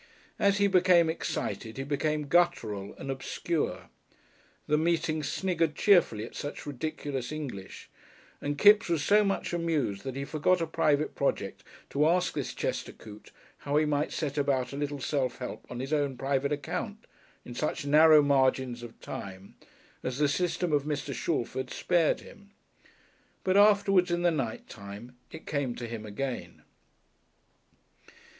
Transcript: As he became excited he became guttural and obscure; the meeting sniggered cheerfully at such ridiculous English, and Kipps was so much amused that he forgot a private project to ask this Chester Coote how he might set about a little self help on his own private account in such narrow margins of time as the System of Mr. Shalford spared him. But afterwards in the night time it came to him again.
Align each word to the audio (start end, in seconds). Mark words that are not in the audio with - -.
As 0.39 0.57
he 0.57 0.65
became 0.65 1.11
excited 1.11 1.77
he 1.77 1.83
became 1.83 2.25
guttural 2.27 2.95
and 2.97 3.11
obscure; 3.11 3.91
the 4.65 4.75
meeting 4.75 5.21
sniggered 5.21 5.75
cheerfully 5.75 6.25
at 6.25 6.33
such 6.35 6.65
ridiculous 6.65 7.31
English, 7.31 7.87
and 8.41 8.57
Kipps 8.57 8.89
was 8.89 9.03
so 9.03 9.23
much 9.23 9.53
amused 9.53 10.01
that 10.03 10.15
he 10.15 10.25
forgot 10.25 10.59
a 10.59 10.65
private 10.65 11.13
project 11.13 11.63
to 11.91 12.07
ask 12.07 12.33
this 12.33 12.55
Chester 12.55 12.91
Coote 12.91 13.31
how 13.59 13.77
he 13.77 13.85
might 13.85 14.11
set 14.11 14.39
about 14.39 14.73
a 14.73 14.75
little 14.75 14.99
self 14.99 15.37
help 15.37 15.67
on 15.69 15.79
his 15.79 15.93
own 15.93 16.17
private 16.17 16.51
account 16.51 17.05
in 17.45 17.53
such 17.53 17.85
narrow 17.85 18.23
margins 18.23 18.81
of 18.81 18.99
time 19.01 19.53
as 20.01 20.17
the 20.17 20.27
System 20.27 20.73
of 20.73 20.81
Mr. 20.83 21.13
Shalford 21.13 21.69
spared 21.69 22.21
him. 22.21 22.49
But 23.43 23.55
afterwards 23.55 24.09
in 24.09 24.23
the 24.23 24.31
night 24.31 24.67
time 24.67 25.15
it 25.31 25.45
came 25.45 25.75
to 25.75 25.85
him 25.87 26.07
again. 26.07 26.63